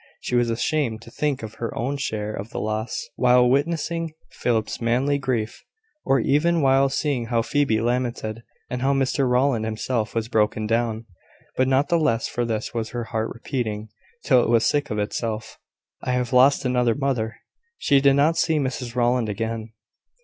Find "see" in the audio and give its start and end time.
18.37-18.57